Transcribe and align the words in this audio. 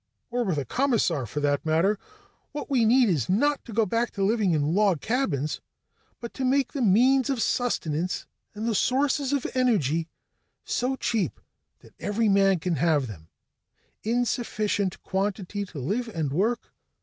Or 0.31 0.43
with 0.43 0.57
a 0.57 0.65
commissar, 0.65 1.27
for 1.27 1.41
that 1.41 1.63
matter. 1.63 1.99
"What 2.53 2.71
we 2.71 2.85
need 2.85 3.07
is 3.07 3.29
not 3.29 3.63
to 3.65 3.71
go 3.71 3.85
back 3.85 4.09
to 4.13 4.23
living 4.23 4.51
in 4.51 4.73
log 4.73 4.99
cabins, 4.99 5.61
but 6.19 6.33
to 6.33 6.43
make 6.43 6.73
the 6.73 6.81
means 6.81 7.29
of 7.29 7.39
sustenance 7.39 8.25
and 8.55 8.67
the 8.67 8.73
sources 8.73 9.31
of 9.31 9.45
energy 9.53 10.07
so 10.63 10.95
cheap 10.95 11.39
that 11.81 11.93
every 11.99 12.29
man 12.29 12.57
can 12.57 12.77
have 12.77 13.05
them 13.05 13.27
in 14.03 14.25
sufficient 14.25 14.99
quantity 15.03 15.65
to 15.65 15.77
live 15.77 16.07
and 16.07 16.33
work. 16.33 16.73